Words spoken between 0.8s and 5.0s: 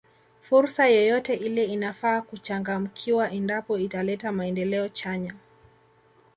yoyote ile inafaa kuchangamkiwa endapo italeta maendeleo